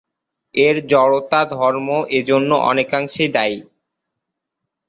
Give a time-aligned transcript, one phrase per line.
[0.55, 3.57] এর জড়তা ধর্ম এজন্য অনেকাংশেই দায়ী।